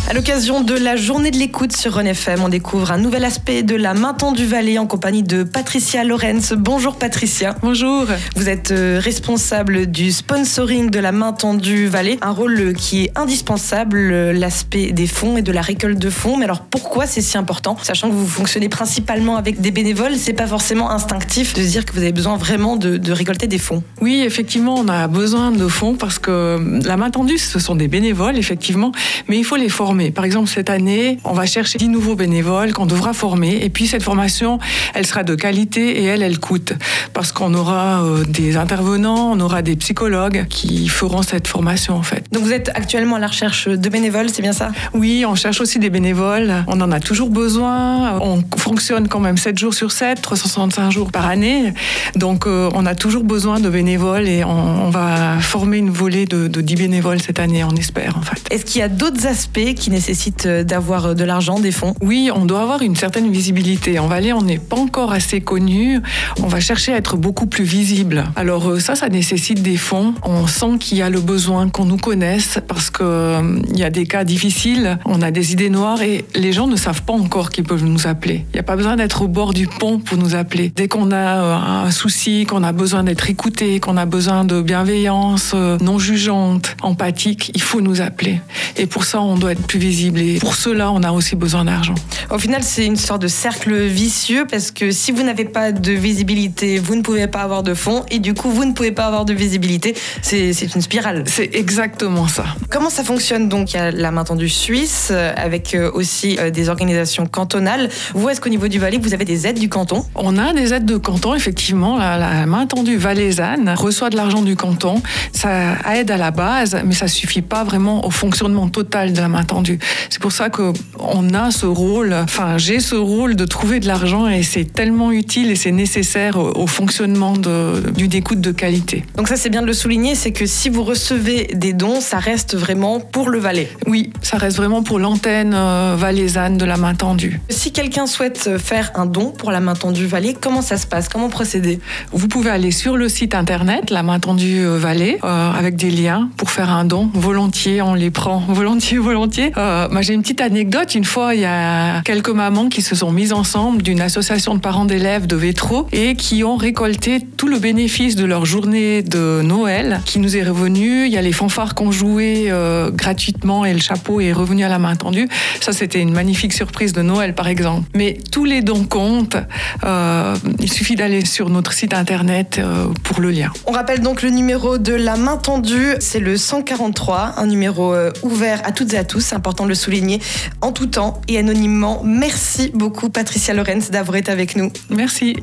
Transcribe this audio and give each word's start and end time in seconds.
À 0.07 0.13
l'occasion 0.13 0.61
de 0.61 0.75
la 0.75 0.95
journée 0.95 1.31
de 1.31 1.37
l'écoute 1.37 1.75
sur 1.75 1.93
Run 1.93 2.05
FM, 2.05 2.43
on 2.43 2.49
découvre 2.49 2.91
un 2.91 2.99
nouvel 2.99 3.25
aspect 3.25 3.63
de 3.63 3.75
la 3.75 3.95
main 3.95 4.13
tendue 4.13 4.45
Valais 4.45 4.77
en 4.77 4.85
compagnie 4.85 5.23
de 5.23 5.41
Patricia 5.41 6.03
Lorenz. 6.03 6.53
Bonjour 6.55 6.97
Patricia. 6.97 7.55
Bonjour. 7.63 8.05
Vous 8.35 8.47
êtes 8.47 8.69
euh, 8.69 8.99
responsable 9.03 9.87
du 9.87 10.11
sponsoring 10.11 10.91
de 10.91 10.99
la 10.99 11.11
main 11.11 11.33
tendue 11.33 11.87
Valais, 11.87 12.19
un 12.21 12.29
rôle 12.29 12.59
euh, 12.59 12.73
qui 12.73 13.05
est 13.05 13.17
indispensable, 13.17 13.97
euh, 13.97 14.31
l'aspect 14.31 14.91
des 14.91 15.07
fonds 15.07 15.37
et 15.37 15.41
de 15.41 15.51
la 15.51 15.61
récolte 15.61 15.97
de 15.97 16.11
fonds. 16.11 16.37
Mais 16.37 16.45
alors 16.45 16.61
pourquoi 16.61 17.07
c'est 17.07 17.21
si 17.21 17.35
important? 17.39 17.75
Sachant 17.81 18.07
que 18.09 18.13
vous 18.13 18.27
fonctionnez 18.27 18.69
principalement 18.69 19.37
avec 19.37 19.59
des 19.59 19.71
bénévoles, 19.71 20.17
c'est 20.17 20.33
pas 20.33 20.47
forcément 20.47 20.91
instinctif 20.91 21.55
de 21.55 21.63
se 21.63 21.67
dire 21.67 21.83
que 21.83 21.93
vous 21.93 22.01
avez 22.01 22.11
besoin 22.13 22.37
vraiment 22.37 22.75
de, 22.75 22.97
de 22.97 23.11
récolter 23.11 23.47
des 23.47 23.57
fonds. 23.57 23.81
Oui, 24.01 24.21
effectivement, 24.23 24.75
on 24.75 24.87
a 24.87 25.07
besoin 25.07 25.51
de 25.51 25.67
fonds 25.67 25.95
parce 25.95 26.19
que 26.19 26.59
la 26.85 26.95
main 26.95 27.09
tendue, 27.09 27.39
ce 27.39 27.57
sont 27.57 27.73
des 27.73 27.87
bénévoles, 27.87 28.37
effectivement, 28.37 28.91
mais 29.27 29.39
il 29.39 29.43
faut 29.43 29.55
les 29.55 29.67
former. 29.67 29.94
Par 30.13 30.25
exemple, 30.25 30.49
cette 30.49 30.69
année, 30.69 31.17
on 31.23 31.33
va 31.33 31.45
chercher 31.45 31.77
10 31.77 31.89
nouveaux 31.89 32.15
bénévoles 32.15 32.73
qu'on 32.73 32.85
devra 32.85 33.13
former. 33.13 33.63
Et 33.63 33.69
puis, 33.69 33.87
cette 33.87 34.03
formation, 34.03 34.59
elle 34.93 35.05
sera 35.05 35.23
de 35.23 35.35
qualité 35.35 36.01
et 36.01 36.03
elle, 36.05 36.21
elle 36.21 36.39
coûte. 36.39 36.73
Parce 37.13 37.31
qu'on 37.31 37.53
aura 37.53 38.03
euh, 38.03 38.23
des 38.25 38.57
intervenants, 38.57 39.31
on 39.31 39.39
aura 39.39 39.61
des 39.61 39.75
psychologues 39.75 40.45
qui 40.49 40.87
feront 40.87 41.21
cette 41.21 41.47
formation, 41.47 41.95
en 41.95 42.03
fait. 42.03 42.25
Donc 42.31 42.43
vous 42.43 42.51
êtes 42.51 42.69
actuellement 42.73 43.15
à 43.15 43.19
la 43.19 43.27
recherche 43.27 43.67
de 43.67 43.89
bénévoles, 43.89 44.29
c'est 44.29 44.41
bien 44.41 44.53
ça? 44.53 44.71
Oui, 44.93 45.25
on 45.27 45.35
cherche 45.35 45.61
aussi 45.61 45.79
des 45.79 45.89
bénévoles. 45.89 46.53
On 46.67 46.79
en 46.81 46.91
a 46.91 46.99
toujours 46.99 47.29
besoin. 47.29 48.19
On 48.19 48.43
fonctionne 48.57 49.07
quand 49.07 49.19
même 49.19 49.37
7 49.37 49.57
jours 49.57 49.73
sur 49.73 49.91
7, 49.91 50.21
365 50.21 50.91
jours 50.91 51.11
par 51.11 51.27
année. 51.27 51.73
Donc, 52.15 52.47
euh, 52.47 52.69
on 52.73 52.85
a 52.85 52.95
toujours 52.95 53.23
besoin 53.23 53.59
de 53.59 53.69
bénévoles 53.69 54.27
et 54.27 54.43
on, 54.43 54.85
on 54.85 54.89
va 54.89 55.39
former 55.39 55.77
une 55.77 55.89
volée 55.89 56.25
de, 56.25 56.47
de 56.47 56.61
10 56.61 56.75
bénévoles 56.75 57.21
cette 57.21 57.39
année, 57.39 57.63
on 57.63 57.75
espère, 57.75 58.17
en 58.17 58.21
fait. 58.21 58.41
Est-ce 58.51 58.65
qu'il 58.65 58.79
y 58.79 58.83
a 58.83 58.89
d'autres 58.89 59.27
aspects 59.27 59.73
qui 59.85 59.91
nécessitent 59.91 60.47
euh, 60.47 60.63
d'avoir 60.63 61.13
de 61.13 61.23
l'argent, 61.23 61.59
des 61.59 61.71
fonds 61.71 61.93
Oui, 62.01 62.31
on 62.33 62.45
doit 62.45 62.63
avoir 62.63 62.81
une 62.81 62.95
certaine 62.95 63.31
visibilité. 63.31 63.99
En 63.99 64.07
Valais, 64.07 64.33
on 64.33 64.41
n'est 64.41 64.57
pas 64.57 64.77
encore 64.77 65.11
assez 65.11 65.41
connu. 65.41 66.01
On 66.41 66.47
va 66.47 66.59
chercher 66.59 66.91
à 66.91 66.97
être 66.97 67.17
beaucoup 67.17 67.45
plus 67.45 67.65
visible. 67.65 68.23
Alors 68.35 68.67
euh, 68.67 68.79
ça, 68.79 68.95
ça 68.95 69.09
nécessite 69.09 69.61
des 69.61 69.77
fonds. 69.77 70.15
On 70.23 70.47
sent 70.47 70.79
qu'il 70.79 70.97
y 70.97 71.03
a 71.03 71.11
le 71.11 71.21
besoin 71.21 71.69
qu'on 71.69 71.85
nous 71.85 71.97
connaisse 71.97 72.57
parce 72.67 72.89
que 72.89 73.03
euh, 73.03 73.59
y 73.75 73.83
a 73.83 73.91
des 73.91 74.07
cas 74.07 74.23
difficiles. 74.23 74.97
On 75.05 75.21
a 75.21 75.29
des 75.29 75.53
idées 75.53 75.69
noires 75.69 76.01
et 76.01 76.25
les 76.33 76.51
gens 76.51 76.65
ne 76.65 76.77
savent 76.77 77.03
pas 77.03 77.13
encore 77.13 77.51
qu'ils 77.51 77.63
peuvent 77.63 77.85
nous 77.85 78.07
appeler. 78.07 78.45
Il 78.53 78.55
n'y 78.55 78.59
a 78.59 78.63
pas 78.63 78.75
besoin 78.75 78.95
d'être 78.95 79.21
au 79.21 79.27
bord 79.27 79.53
du 79.53 79.67
pont 79.67 79.99
pour 79.99 80.17
nous 80.17 80.33
appeler. 80.33 80.71
Dès 80.75 80.87
qu'on 80.87 81.11
a 81.11 81.15
euh, 81.15 81.85
un 81.85 81.91
souci, 81.91 82.45
qu'on 82.45 82.63
a 82.63 82.71
besoin 82.71 83.03
d'être 83.03 83.29
écouté, 83.29 83.79
qu'on 83.79 83.97
a 83.97 84.07
besoin 84.07 84.45
de 84.45 84.61
bienveillance 84.61 85.51
euh, 85.53 85.77
non 85.81 85.99
jugeante, 85.99 86.75
empathique, 86.81 87.51
il 87.53 87.61
faut 87.61 87.81
nous 87.81 88.01
appeler. 88.01 88.41
Et 88.77 88.87
pour 88.87 89.03
ça, 89.03 89.21
on 89.21 89.35
doit 89.35 89.51
être 89.51 89.67
plus 89.67 89.74
visible. 89.77 90.19
Et 90.19 90.39
pour 90.39 90.55
cela, 90.55 90.91
on 90.91 91.03
a 91.03 91.11
aussi 91.11 91.35
besoin 91.35 91.65
d'argent. 91.65 91.95
Au 92.29 92.39
final, 92.39 92.63
c'est 92.63 92.85
une 92.85 92.95
sorte 92.95 93.21
de 93.21 93.27
cercle 93.27 93.75
vicieux 93.85 94.45
parce 94.49 94.71
que 94.71 94.91
si 94.91 95.11
vous 95.11 95.23
n'avez 95.23 95.45
pas 95.45 95.71
de 95.71 95.91
visibilité, 95.91 96.79
vous 96.79 96.95
ne 96.95 97.01
pouvez 97.01 97.27
pas 97.27 97.41
avoir 97.41 97.63
de 97.63 97.73
fonds 97.73 98.03
et 98.09 98.19
du 98.19 98.33
coup, 98.33 98.49
vous 98.49 98.65
ne 98.65 98.73
pouvez 98.73 98.91
pas 98.91 99.05
avoir 99.05 99.25
de 99.25 99.33
visibilité. 99.33 99.95
C'est 100.21 100.51
une 100.75 100.81
spirale. 100.81 101.23
C'est 101.27 101.53
exactement 101.53 102.27
ça. 102.27 102.45
Comment 102.69 102.89
ça 102.89 103.03
fonctionne 103.03 103.49
donc? 103.49 103.73
Il 103.73 103.77
y 103.77 103.79
a 103.79 103.91
la 103.91 104.11
main 104.11 104.23
tendue 104.23 104.49
suisse 104.49 105.09
euh, 105.11 105.33
avec 105.35 105.73
euh, 105.73 105.91
aussi 105.93 106.37
euh, 106.39 106.49
des 106.49 106.69
organisations 106.69 107.25
cantonales. 107.25 107.89
Vous, 108.13 108.29
est-ce 108.29 108.41
qu'au 108.41 108.49
niveau 108.49 108.67
du 108.67 108.79
Valais, 108.79 108.97
vous 108.97 109.13
avez 109.13 109.25
des 109.25 109.47
aides 109.47 109.59
du 109.59 109.69
canton? 109.69 110.05
On 110.15 110.37
a 110.37 110.53
des 110.53 110.73
aides 110.73 110.85
de 110.85 110.97
canton, 110.97 111.35
effectivement. 111.35 111.97
La, 111.97 112.17
la 112.17 112.45
main 112.45 112.65
tendue 112.65 112.97
valaisanne 112.97 113.73
reçoit 113.77 114.09
de 114.09 114.15
l'argent 114.15 114.41
du 114.41 114.55
canton. 114.55 115.01
Ça 115.31 115.77
aide 115.93 116.11
à 116.11 116.17
la 116.17 116.31
base, 116.31 116.77
mais 116.85 116.93
ça 116.93 117.07
suffit 117.07 117.41
pas 117.41 117.63
vraiment 117.63 118.05
au 118.05 118.11
fonctionnement 118.11 118.67
total 118.67 119.13
de 119.13 119.21
la 119.21 119.27
main 119.27 119.43
tendue. 119.43 119.64
C'est 120.09 120.21
pour 120.21 120.31
ça 120.31 120.49
que 120.49 120.73
on 120.99 121.33
a 121.33 121.51
ce 121.51 121.65
rôle, 121.65 122.13
enfin 122.13 122.57
j'ai 122.57 122.79
ce 122.79 122.95
rôle 122.95 123.35
de 123.35 123.45
trouver 123.45 123.79
de 123.79 123.87
l'argent 123.87 124.27
et 124.27 124.43
c'est 124.43 124.65
tellement 124.65 125.11
utile 125.11 125.51
et 125.51 125.55
c'est 125.55 125.71
nécessaire 125.71 126.37
au, 126.37 126.67
fonctionnement 126.67 127.33
d'une 127.33 128.13
écoute 128.13 128.41
de 128.41 128.51
qualité. 128.51 129.05
Donc 129.15 129.27
ça, 129.27 129.35
c'est 129.35 129.49
bien 129.49 129.61
de 129.61 129.67
le 129.67 129.73
souligner, 129.73 130.15
c'est 130.15 130.31
que 130.31 130.45
si 130.45 130.69
vous 130.69 130.83
recevez 130.83 131.49
des 131.53 131.73
dons, 131.73 132.01
ça 132.01 132.17
reste 132.17 132.55
vraiment 132.55 132.99
pour 132.99 133.29
le 133.29 133.39
Valais. 133.39 133.69
Oui, 133.87 134.11
ça 134.21 134.37
reste 134.37 134.57
vraiment 134.57 134.83
pour 134.83 134.99
l'antenne 134.99 135.53
euh, 135.53 135.95
valaisanne 135.97 136.57
de 136.57 136.65
la 136.65 136.77
main 136.77 136.95
tendue. 136.95 137.39
Si 137.49 137.71
quelqu'un 137.71 138.07
souhaite 138.07 138.57
faire 138.57 138.91
un 138.95 139.05
don 139.05 139.31
pour 139.31 139.51
la 139.51 139.59
main 139.59 139.75
tendue 139.75 140.05
Valais, 140.05 140.35
comment 140.39 140.61
ça 140.61 140.77
se 140.77 140.87
passe? 140.87 141.09
Comment 141.09 141.29
procéder? 141.29 141.79
Vous 142.11 142.27
pouvez 142.27 142.49
aller 142.49 142.71
sur 142.71 142.97
le 142.97 143.09
site 143.09 143.35
internet 143.35 143.89
La 143.89 144.03
Main 144.03 144.19
Tendue 144.19 144.65
euh, 144.65 144.77
Vallée 144.77 145.19
euh, 145.23 145.51
avec 145.51 145.75
des 145.75 145.91
liens 145.91 146.29
pour 146.37 146.49
faire 146.49 146.69
un 146.69 146.85
don. 146.85 147.09
Volontiers, 147.13 147.81
on 147.81 147.93
les 147.93 148.11
prend. 148.11 148.39
Volontiers, 148.47 148.97
volontiers. 148.97 149.51
Euh, 149.57 149.87
j'ai 150.01 150.13
une 150.13 150.21
petite 150.21 150.41
anecdote. 150.41 150.93
Une 150.93 151.03
fois, 151.03 151.33
il 151.33 151.41
y 151.41 151.45
a 151.45 152.01
quelques 152.03 152.29
mamans 152.29 152.69
qui 152.69 152.81
se 152.81 152.95
sont 152.95 153.11
mises 153.11 153.33
ensemble 153.33 153.81
d'une 153.81 154.01
association 154.01 154.53
de 154.53 154.59
parents 154.59 154.85
d'élèves 154.85 155.25
de 155.25 155.35
Vétro 155.35 155.87
et 155.91 156.15
qui 156.15 156.43
ont 156.43 156.57
récolté 156.57 157.19
tout 157.37 157.47
le 157.47 157.57
bénéfice 157.57 158.15
de 158.15 158.25
leur 158.25 158.45
journée 158.45 159.01
de 159.01 159.41
Noël 159.43 160.01
qui 160.05 160.19
nous 160.19 160.37
est 160.37 160.43
revenu. 160.43 161.05
Il 161.05 161.11
y 161.11 161.17
a 161.17 161.21
les 161.21 161.31
fanfares 161.31 161.73
qu'on 161.73 161.91
jouait 161.91 162.45
euh, 162.49 162.91
gratuitement 162.91 163.65
et 163.65 163.73
le 163.73 163.79
chapeau 163.79 164.21
est 164.21 164.31
revenu 164.31 164.63
à 164.63 164.69
la 164.69 164.79
main 164.79 164.95
tendue. 164.95 165.27
Ça, 165.61 165.73
c'était 165.73 166.01
une 166.01 166.13
magnifique 166.13 166.53
surprise 166.53 166.93
de 166.93 167.01
Noël, 167.01 167.33
par 167.33 167.47
exemple. 167.47 167.89
Mais 167.95 168.17
tous 168.31 168.45
les 168.45 168.61
dons 168.61 168.83
comptent. 168.83 169.37
Euh, 169.83 170.35
il 170.59 170.71
suffit 170.71 170.95
d'aller 170.95 171.25
sur 171.25 171.49
notre 171.49 171.73
site 171.73 171.93
internet 171.93 172.59
euh, 172.59 172.87
pour 173.03 173.21
le 173.21 173.31
lien. 173.31 173.51
On 173.65 173.71
rappelle 173.71 174.01
donc 174.01 174.21
le 174.21 174.29
numéro 174.29 174.77
de 174.77 174.93
la 174.93 175.15
main 175.15 175.37
tendue, 175.37 175.95
c'est 175.99 176.19
le 176.19 176.37
143, 176.37 177.35
un 177.37 177.47
numéro 177.47 177.95
ouvert 178.21 178.61
à 178.65 178.71
toutes 178.71 178.93
et 178.93 178.97
à 178.97 179.03
tous, 179.03 179.33
important 179.45 179.65
de 179.65 179.69
le 179.69 179.75
souligner, 179.75 180.19
en 180.61 180.71
tout 180.71 180.87
temps 180.87 181.21
et 181.27 181.37
anonymement. 181.37 182.01
Merci 182.03 182.71
beaucoup 182.73 183.09
Patricia 183.09 183.53
Lorenz 183.53 183.91
d'avoir 183.91 184.17
été 184.17 184.31
avec 184.31 184.55
nous. 184.55 184.71
Merci. 184.89 185.35